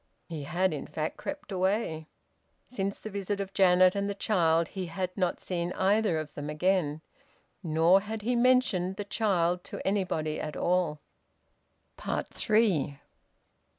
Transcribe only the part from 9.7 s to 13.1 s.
anybody at all. THREE.